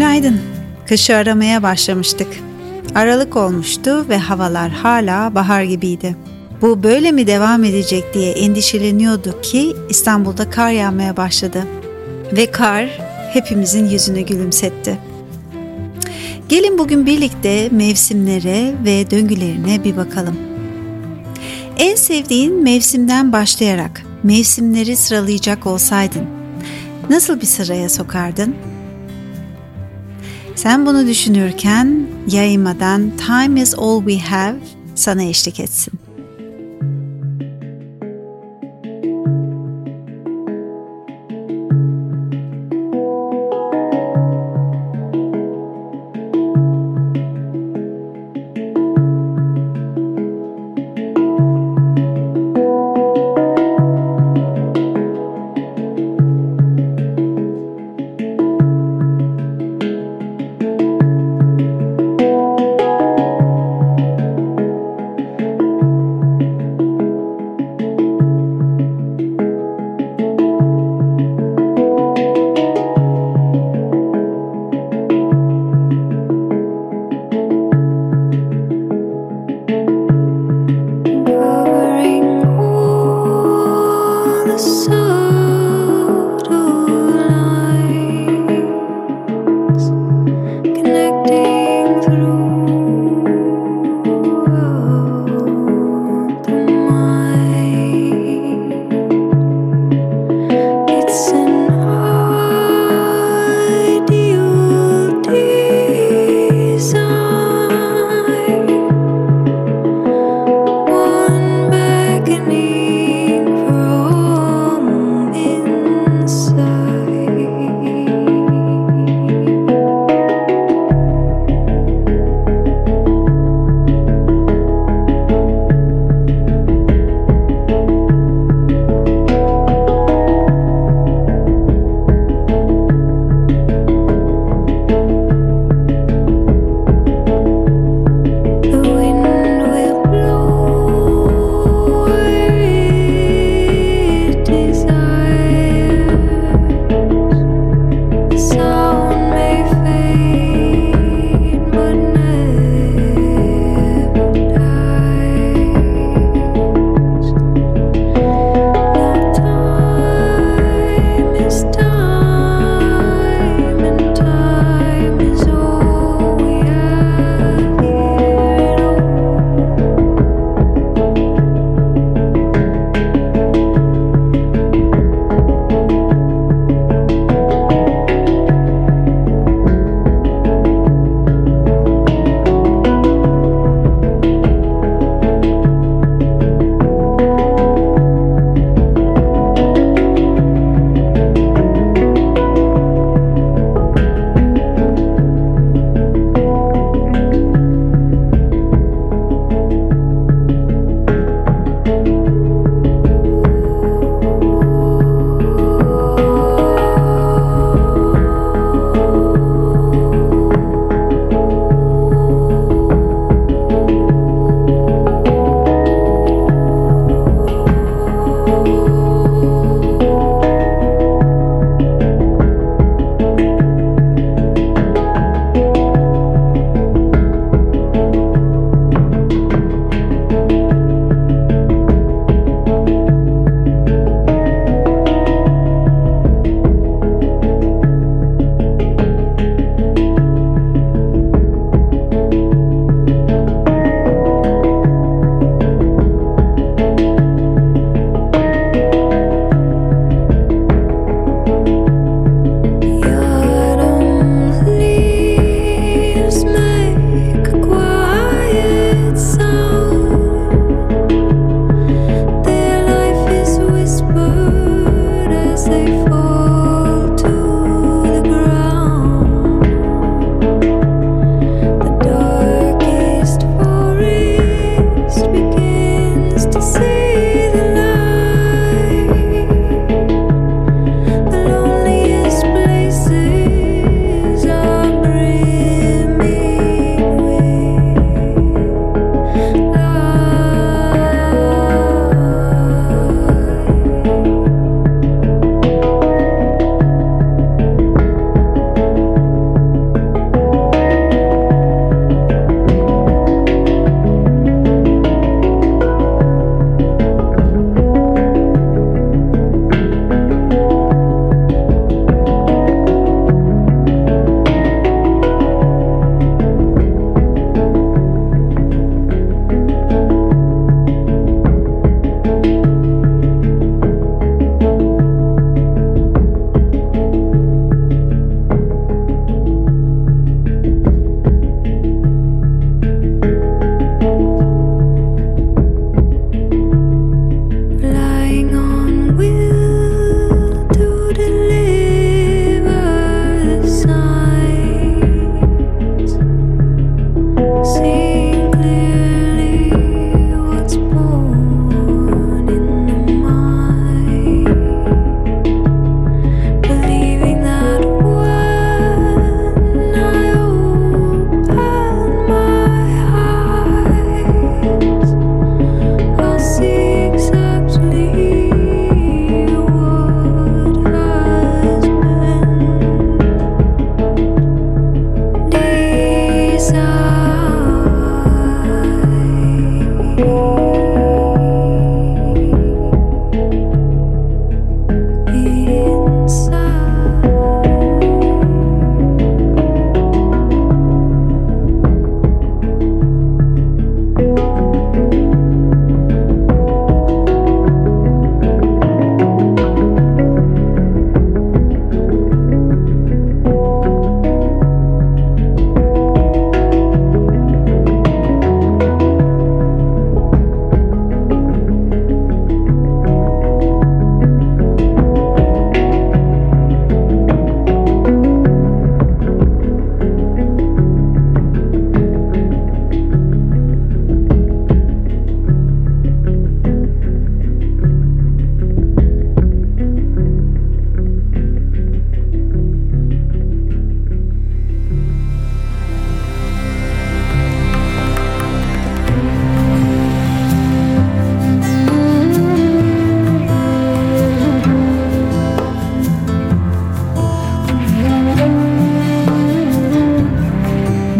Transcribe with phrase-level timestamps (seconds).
[0.00, 0.40] Günaydın.
[0.88, 2.28] Kışı aramaya başlamıştık.
[2.94, 6.16] Aralık olmuştu ve havalar hala bahar gibiydi.
[6.60, 11.66] Bu böyle mi devam edecek diye endişeleniyorduk ki İstanbul'da kar yağmaya başladı.
[12.32, 12.88] Ve kar
[13.32, 14.98] hepimizin yüzünü gülümsetti.
[16.48, 20.36] Gelin bugün birlikte mevsimlere ve döngülerine bir bakalım.
[21.78, 26.26] En sevdiğin mevsimden başlayarak mevsimleri sıralayacak olsaydın
[27.10, 28.69] nasıl bir sıraya sokardın?
[30.62, 34.56] Sen bunu düşünürken yaymadan Time is all we have
[34.94, 35.92] sana eşlik etsin.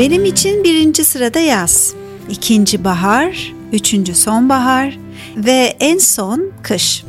[0.01, 1.95] Benim için birinci sırada yaz,
[2.31, 4.99] ikinci bahar, üçüncü sonbahar
[5.37, 7.05] ve en son kış.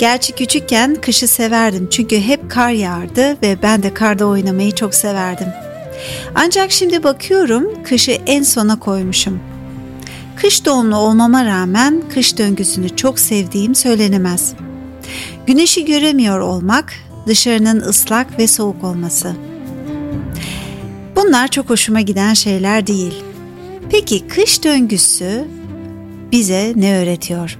[0.00, 5.46] Gerçi küçükken kışı severdim çünkü hep kar yağardı ve ben de karda oynamayı çok severdim.
[6.34, 9.40] Ancak şimdi bakıyorum kışı en sona koymuşum.
[10.36, 14.54] Kış doğumlu olmama rağmen kış döngüsünü çok sevdiğim söylenemez.
[15.46, 16.92] Güneşi göremiyor olmak,
[17.26, 19.53] dışarının ıslak ve soğuk olması.
[21.16, 23.14] Bunlar çok hoşuma giden şeyler değil.
[23.90, 25.44] Peki kış döngüsü
[26.32, 27.58] bize ne öğretiyor?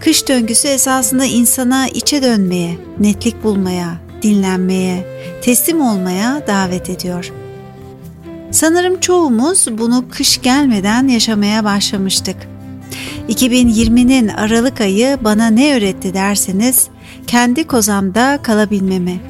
[0.00, 5.06] Kış döngüsü esasında insana içe dönmeye, netlik bulmaya, dinlenmeye,
[5.42, 7.32] teslim olmaya davet ediyor.
[8.50, 12.36] Sanırım çoğumuz bunu kış gelmeden yaşamaya başlamıştık.
[13.28, 16.86] 2020'nin Aralık ayı bana ne öğretti derseniz,
[17.26, 19.20] kendi kozamda kalabilmemi,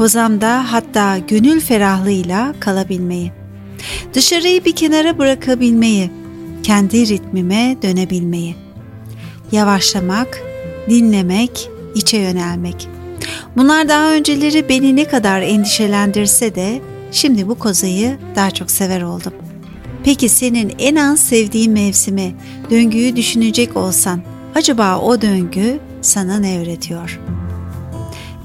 [0.00, 3.32] kozamda hatta gönül ferahlığıyla kalabilmeyi,
[4.14, 6.10] dışarıyı bir kenara bırakabilmeyi,
[6.62, 8.56] kendi ritmime dönebilmeyi,
[9.52, 10.42] yavaşlamak,
[10.90, 12.88] dinlemek, içe yönelmek.
[13.56, 16.80] Bunlar daha önceleri beni ne kadar endişelendirse de
[17.12, 19.32] şimdi bu kozayı daha çok sever oldum.
[20.04, 22.34] Peki senin en az sevdiğin mevsimi,
[22.70, 24.22] döngüyü düşünecek olsan
[24.54, 27.20] acaba o döngü sana ne öğretiyor?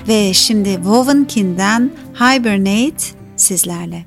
[0.07, 4.05] Ve şimdi Wovenkin'den Hibernate sizlerle.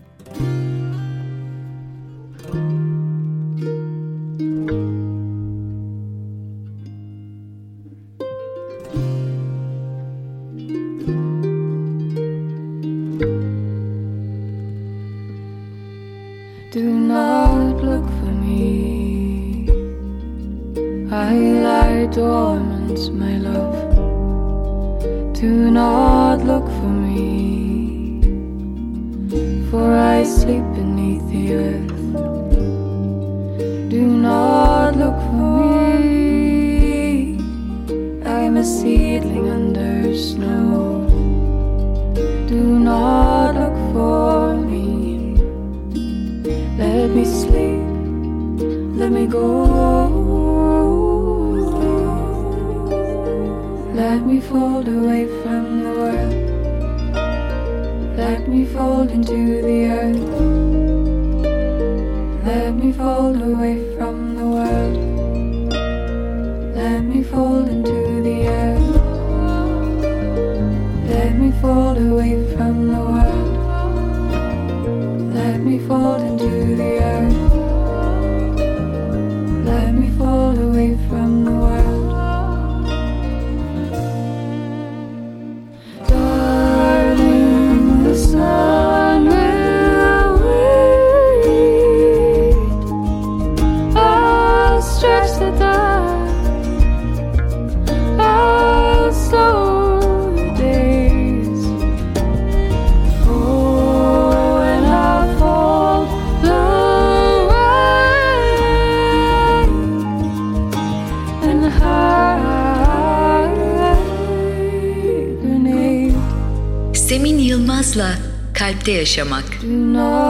[118.88, 119.44] Kalpte yaşamak.
[119.62, 120.27] Do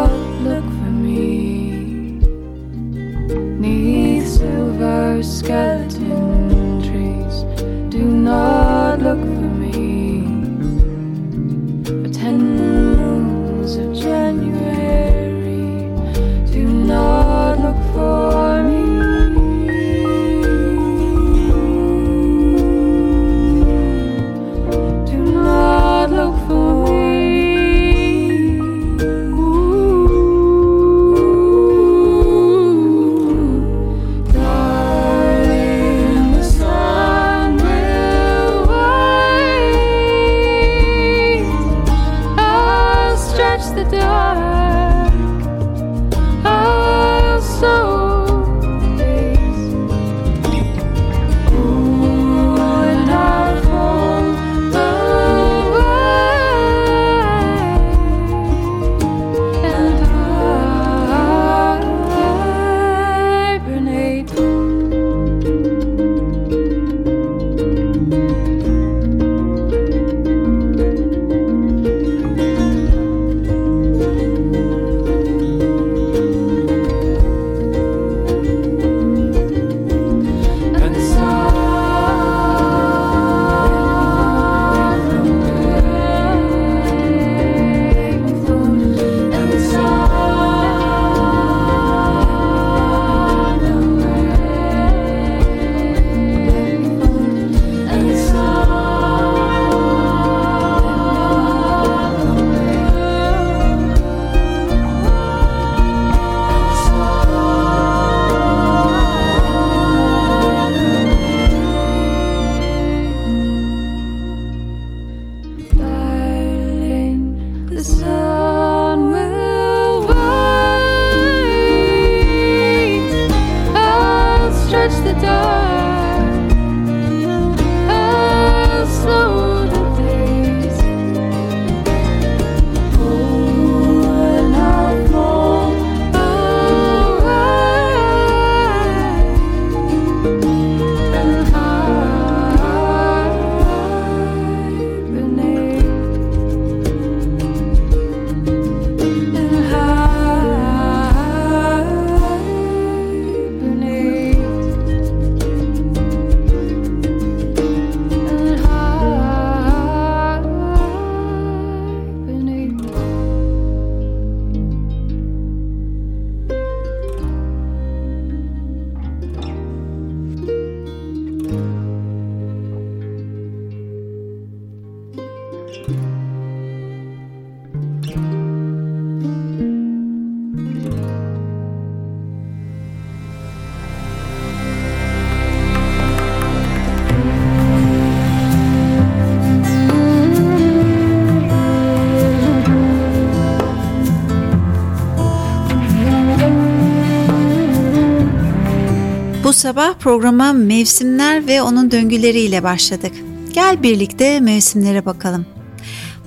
[199.58, 203.12] sabah programa mevsimler ve onun döngüleriyle başladık.
[203.52, 205.46] Gel birlikte mevsimlere bakalım.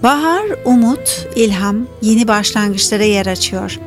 [0.04, 3.80] Bahar, umut, ilham, yeni başlangıçlara yer açıyor.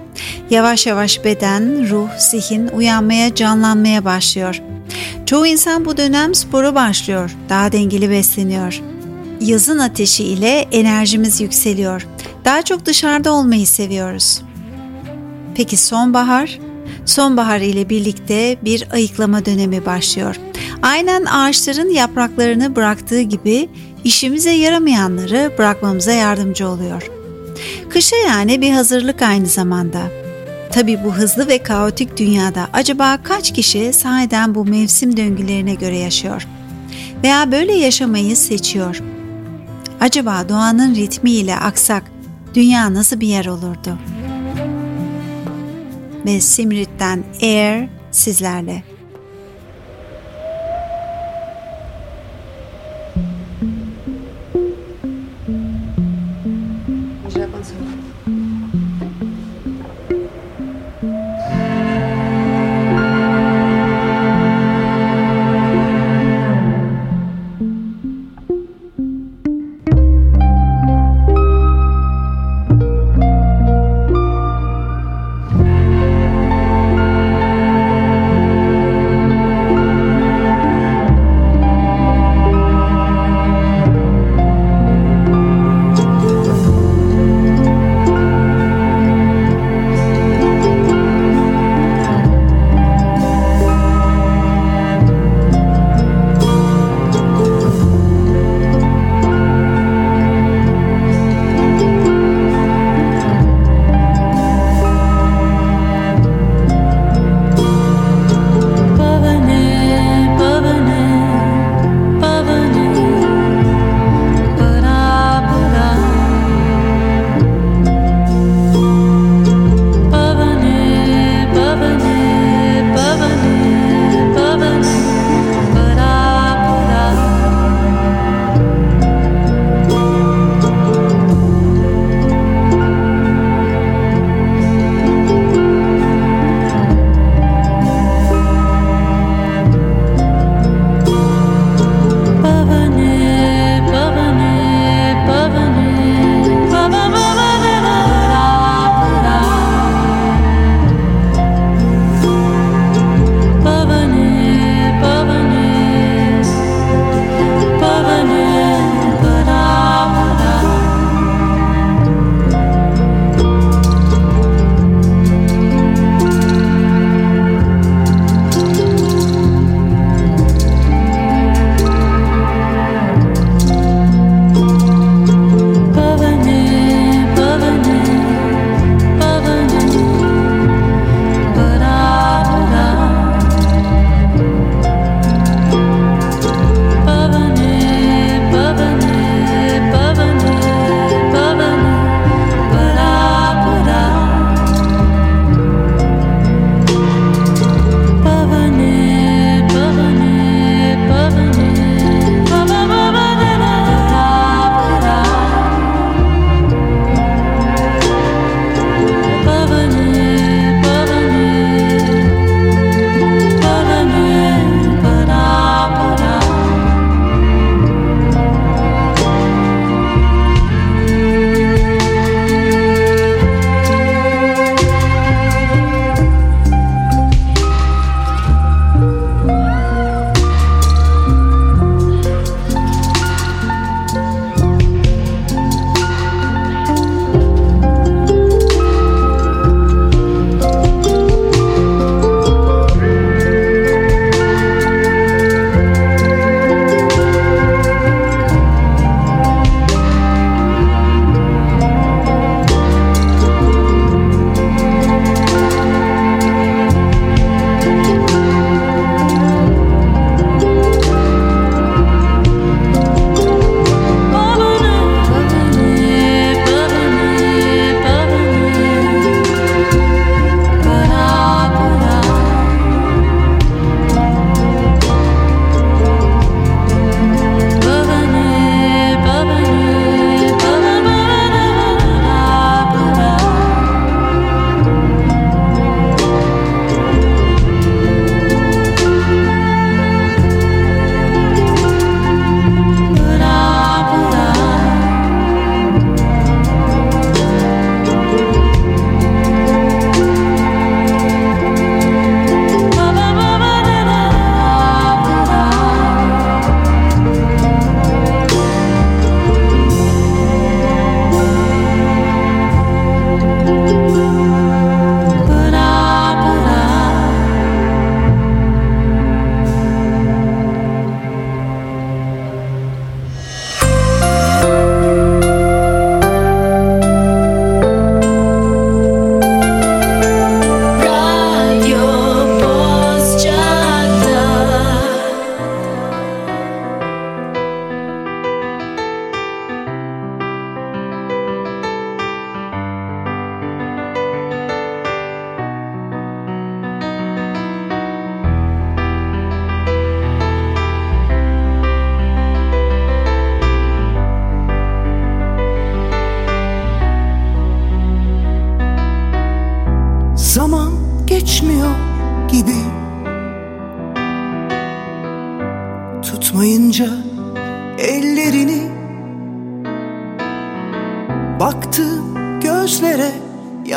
[0.50, 4.62] Yavaş yavaş beden, ruh, zihin uyanmaya, canlanmaya başlıyor.
[5.26, 8.80] Çoğu insan bu dönem spora başlıyor, daha dengeli besleniyor.
[9.40, 12.06] Yazın ateşi ile enerjimiz yükseliyor.
[12.44, 14.42] Daha çok dışarıda olmayı seviyoruz.
[15.54, 16.58] Peki sonbahar?
[17.06, 20.36] Sonbahar ile birlikte bir ayıklama dönemi başlıyor.
[20.82, 23.68] Aynen ağaçların yapraklarını bıraktığı gibi
[24.04, 27.10] işimize yaramayanları bırakmamıza yardımcı oluyor.
[27.90, 30.00] Kışa yani bir hazırlık aynı zamanda.
[30.72, 36.46] Tabii bu hızlı ve kaotik dünyada acaba kaç kişi sahiden bu mevsim döngülerine göre yaşıyor?
[37.22, 39.02] Veya böyle yaşamayı seçiyor?
[40.00, 42.02] Acaba doğanın ritmiyle aksak
[42.54, 43.98] dünya nasıl bir yer olurdu?
[46.26, 48.93] Ve Simrit'ten Air sizlerle.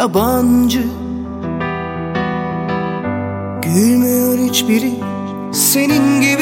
[0.07, 0.83] Yabancı.
[3.61, 4.91] Gülmüyor hiçbiri
[5.53, 6.36] senin gibi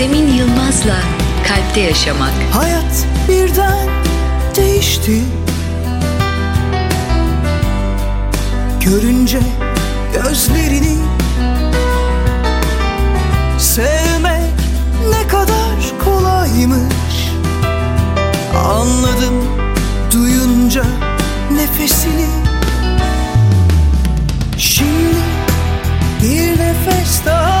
[0.00, 0.96] Semin Yılmaz'la
[1.48, 2.32] Kalpte Yaşamak.
[2.52, 3.88] Hayat birden
[4.56, 5.22] değişti.
[8.84, 9.38] Görünce
[10.14, 10.96] gözlerini
[13.58, 14.60] Sevmek
[15.10, 17.32] ne kadar kolaymış.
[18.56, 19.44] Anladım
[20.12, 20.84] duyunca
[21.52, 22.26] nefesini.
[24.58, 25.20] Şimdi
[26.22, 27.59] bir nefes daha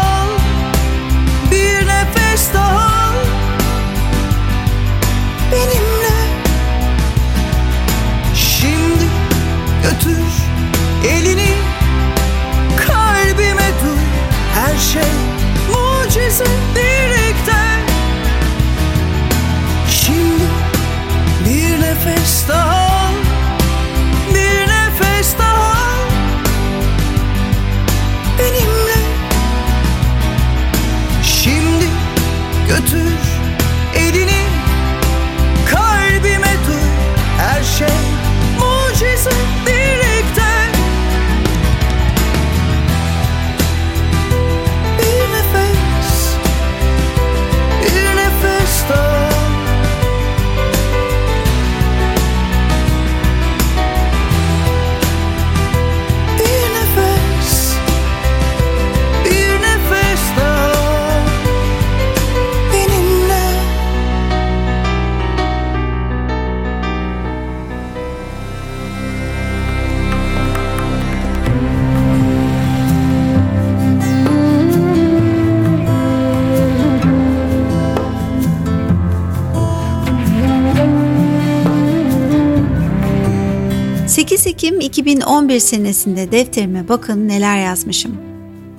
[84.90, 88.16] 2011 senesinde defterime bakın neler yazmışım.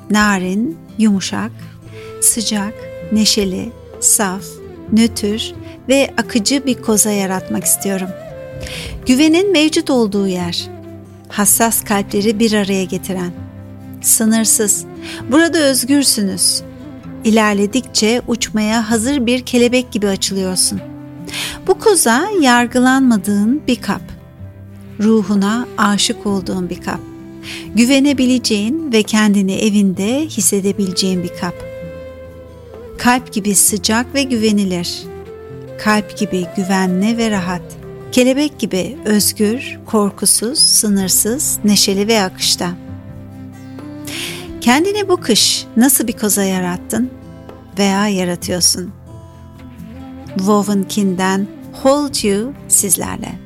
[0.10, 1.52] Narin, yumuşak,
[2.21, 2.74] sıcak,
[3.12, 3.69] neşeli,
[4.00, 4.43] saf,
[4.91, 5.54] nötr
[5.89, 8.10] ve akıcı bir koza yaratmak istiyorum.
[9.06, 10.69] Güvenin mevcut olduğu yer.
[11.30, 13.32] Hassas kalpleri bir araya getiren.
[14.02, 14.86] Sınırsız.
[15.32, 16.62] Burada özgürsünüz.
[17.24, 20.82] İlerledikçe uçmaya hazır bir kelebek gibi açılıyorsun.
[21.67, 24.20] Bu koza yargılanmadığın bir kap.
[25.01, 26.99] Ruhuna aşık olduğun bir kap.
[27.75, 31.55] Güvenebileceğin ve kendini evinde hissedebileceğin bir kap.
[32.97, 35.03] Kalp gibi sıcak ve güvenilir.
[35.79, 37.61] Kalp gibi güvenli ve rahat.
[38.11, 42.71] Kelebek gibi özgür, korkusuz, sınırsız, neşeli ve akışta.
[44.61, 47.09] Kendine bu kış nasıl bir koza yarattın
[47.79, 48.91] veya yaratıyorsun?
[50.37, 51.47] Wovenkin'den
[51.83, 53.40] Hold You sizlerle.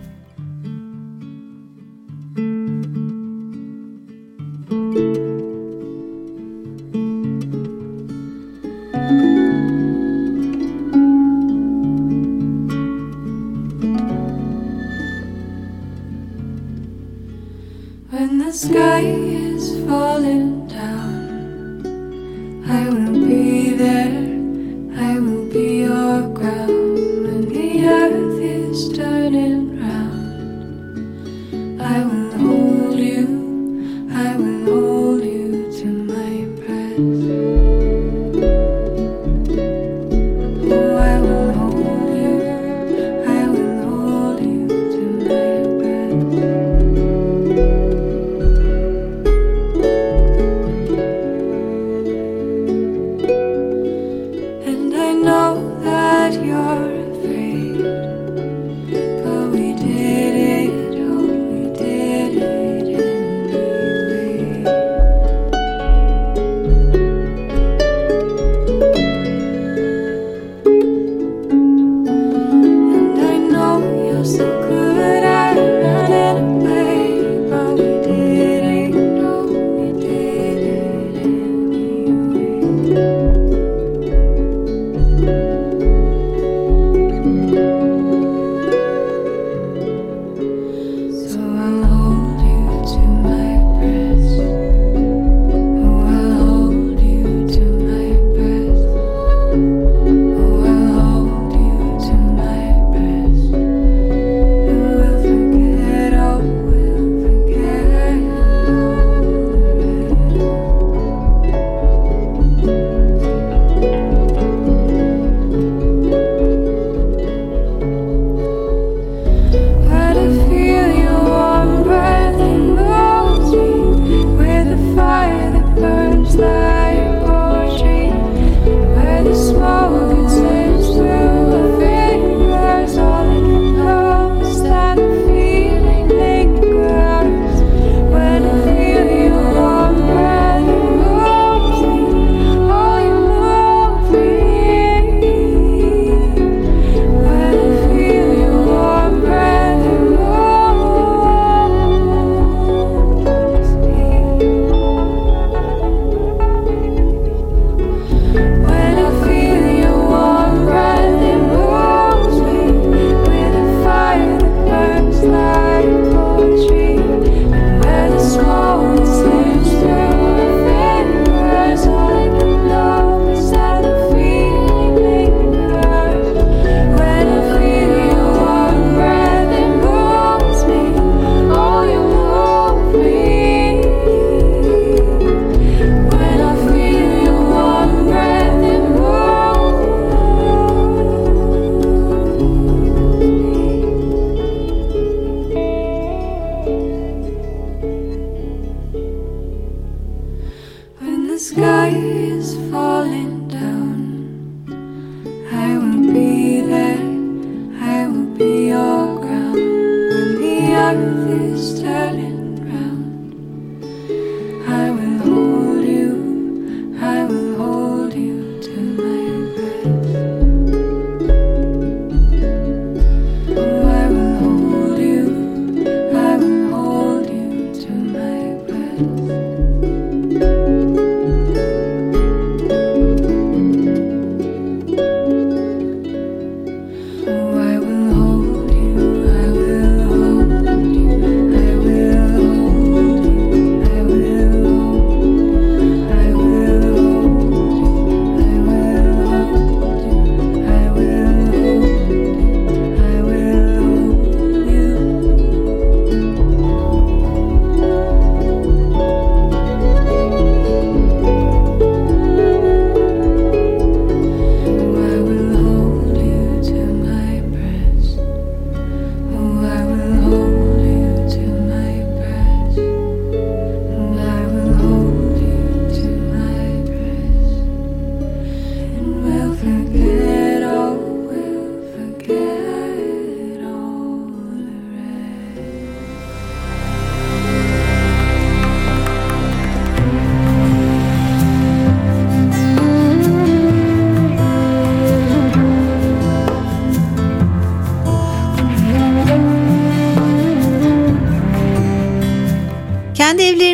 [18.56, 21.05] Sky is falling down,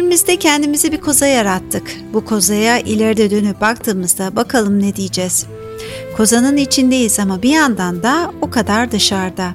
[0.02, 1.96] Evlerimizde kendimizi bir koza yarattık.
[2.14, 5.46] Bu kozaya ileride dönüp baktığımızda bakalım ne diyeceğiz.
[6.18, 9.54] Kozanın içindeyiz ama bir yandan da o kadar dışarıda.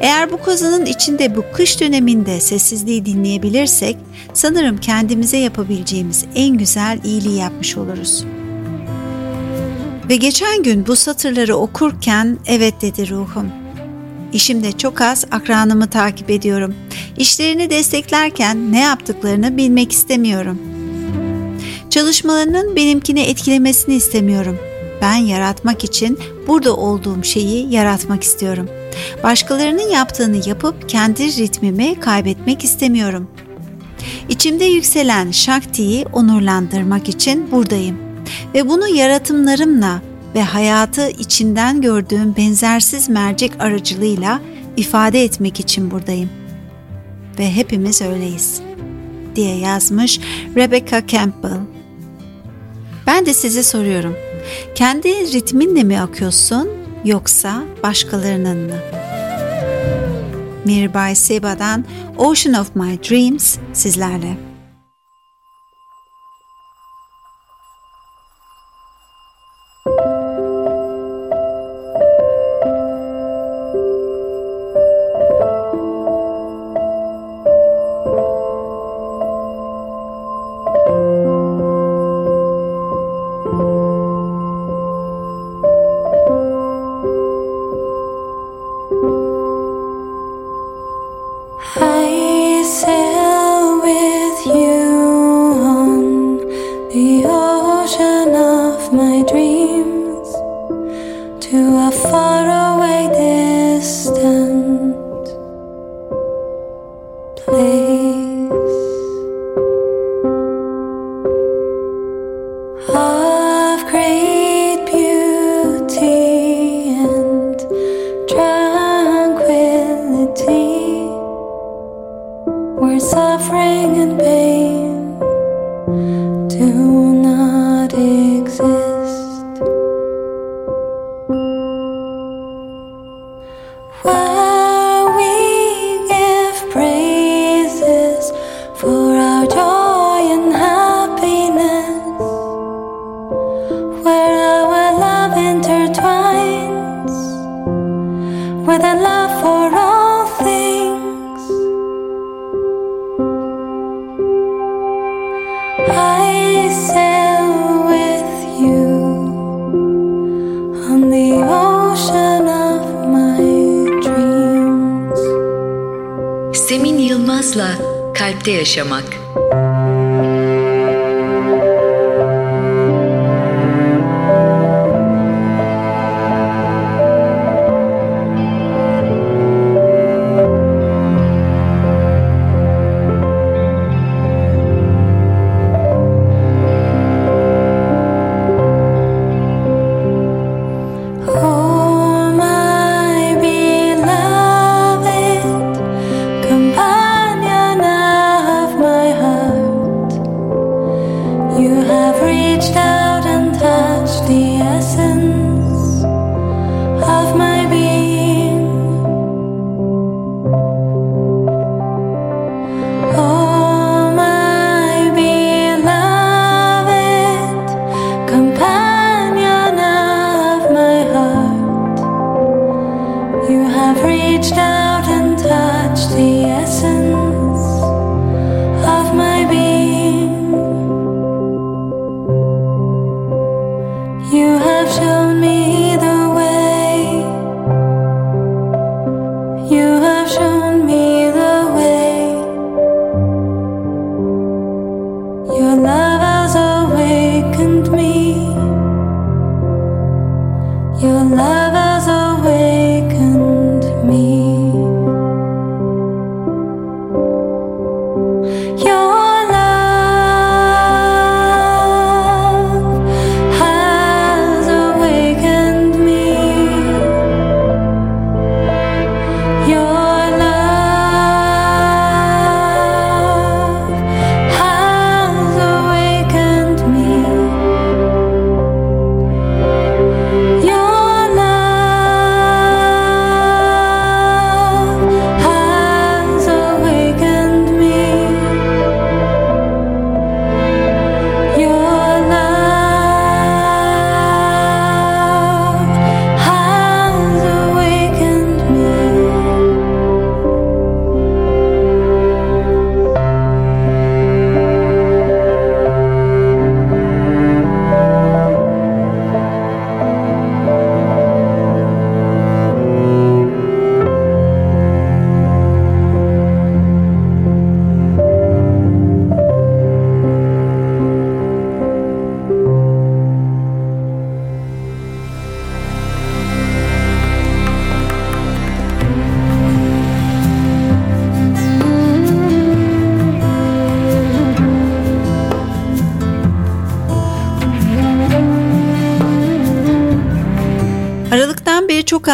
[0.00, 3.96] Eğer bu kozanın içinde bu kış döneminde sessizliği dinleyebilirsek
[4.34, 8.24] sanırım kendimize yapabileceğimiz en güzel iyiliği yapmış oluruz.
[10.08, 13.63] Ve geçen gün bu satırları okurken evet dedi ruhum.
[14.34, 16.74] İşimde çok az akranımı takip ediyorum.
[17.16, 20.58] İşlerini desteklerken ne yaptıklarını bilmek istemiyorum.
[21.90, 24.58] Çalışmalarının benimkini etkilemesini istemiyorum.
[25.02, 26.18] Ben yaratmak için
[26.48, 28.68] burada olduğum şeyi yaratmak istiyorum.
[29.22, 33.30] Başkalarının yaptığını yapıp kendi ritmimi kaybetmek istemiyorum.
[34.28, 37.98] İçimde yükselen Shakti'yi onurlandırmak için buradayım
[38.54, 40.02] ve bunu yaratımlarımla
[40.34, 44.40] ve hayatı içinden gördüğüm benzersiz mercek aracılığıyla
[44.76, 46.30] ifade etmek için buradayım.
[47.38, 48.60] Ve hepimiz öyleyiz
[49.36, 50.20] diye yazmış
[50.56, 51.60] Rebecca Campbell.
[53.06, 54.16] Ben de size soruyorum.
[54.74, 56.68] Kendi ritminle mi akıyorsun
[57.04, 58.76] yoksa başkalarının mı?
[60.64, 61.84] Mirabai Seba'dan
[62.18, 64.43] Ocean of My Dreams sizlerle.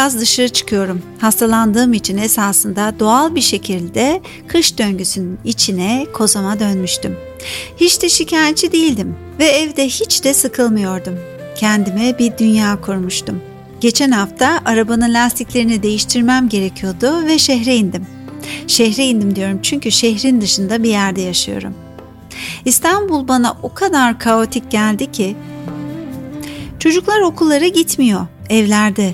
[0.01, 1.01] Çocuktan beri çok az dışarı çıkıyorum.
[1.19, 7.17] Hastalandığım için esasında doğal bir şekilde kış döngüsünün içine kozama dönmüştüm.
[7.77, 11.19] Hiç de şikayetçi değildim ve evde hiç de sıkılmıyordum.
[11.55, 13.41] Kendime bir dünya kurmuştum.
[13.81, 18.07] Geçen hafta arabanın lastiklerini değiştirmem gerekiyordu ve şehre indim.
[18.67, 21.73] Şehre indim diyorum çünkü şehrin dışında bir yerde yaşıyorum.
[22.65, 25.35] İstanbul bana o kadar kaotik geldi ki
[26.79, 29.13] çocuklar okullara gitmiyor, evlerde.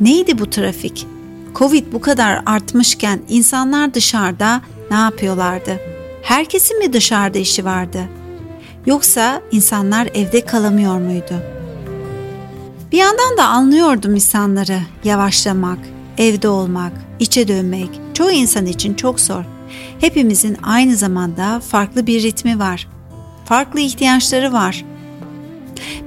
[0.00, 1.06] Neydi bu trafik?
[1.54, 5.80] Covid bu kadar artmışken insanlar dışarıda ne yapıyorlardı?
[6.22, 8.04] Herkesin mi dışarıda işi vardı?
[8.86, 11.34] Yoksa insanlar evde kalamıyor muydu?
[12.92, 15.78] Bir yandan da anlıyordum insanları yavaşlamak,
[16.18, 19.44] evde olmak, içe dönmek çoğu insan için çok zor.
[20.00, 22.88] Hepimizin aynı zamanda farklı bir ritmi var.
[23.44, 24.84] Farklı ihtiyaçları var.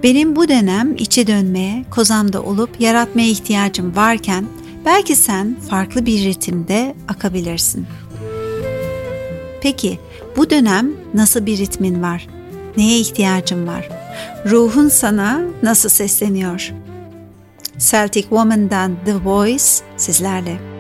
[0.04, 4.46] Benim bu dönem içe dönmeye, kozamda olup yaratmaya ihtiyacım varken
[4.86, 7.88] belki sen farklı bir ritimde akabilirsin.
[9.62, 10.00] Peki
[10.38, 12.28] bu dönem nasıl bir ritmin var?
[12.78, 13.90] Neye ihtiyacın var?
[14.46, 16.74] Ruhun sana nasıl sesleniyor?
[17.78, 19.64] Celtic Woman'dan The Voice
[19.98, 20.77] sizlerle.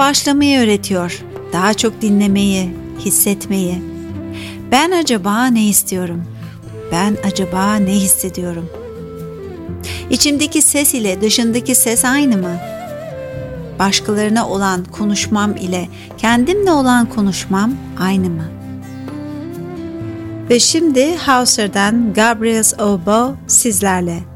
[0.00, 1.22] Yavaşlamayı öğretiyor.
[1.52, 3.82] Daha çok dinlemeyi, hissetmeyi.
[4.70, 6.24] Ben acaba ne istiyorum?
[6.92, 8.70] Ben acaba ne hissediyorum?
[10.10, 12.56] İçimdeki ses ile dışındaki ses aynı mı?
[13.78, 15.88] Başkalarına olan konuşmam ile
[16.18, 18.44] kendimle olan konuşmam aynı mı?
[20.50, 24.29] Ve şimdi Hauser'dan Gabriel's Oboe sizlerle.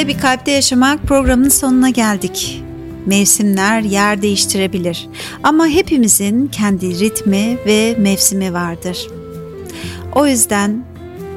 [0.00, 2.62] Ve Bir Kalpte Yaşamak programının sonuna geldik.
[3.06, 5.08] Mevsimler yer değiştirebilir
[5.42, 9.08] ama hepimizin kendi ritmi ve mevsimi vardır.
[10.14, 10.84] O yüzden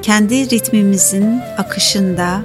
[0.02, 2.42] kendi ritmimizin akışında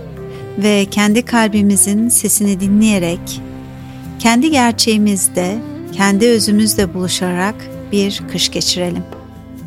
[0.58, 3.42] ve kendi kalbimizin sesini dinleyerek
[4.20, 5.58] kendi gerçeğimizde,
[5.92, 7.56] kendi özümüzle buluşarak
[7.92, 9.04] bir kış geçirelim.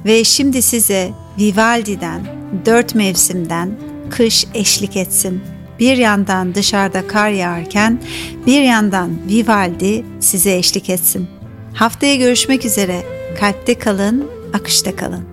[0.05, 2.26] Ve şimdi size Vivaldi'den,
[2.66, 3.70] dört mevsimden
[4.11, 5.42] kış eşlik etsin.
[5.83, 8.01] Bir yandan dışarıda kar yağarken
[8.47, 11.28] bir yandan Vivaldi size eşlik etsin.
[11.74, 13.03] Haftaya görüşmek üzere.
[13.41, 15.32] Kalpte kalın, akışta kalın.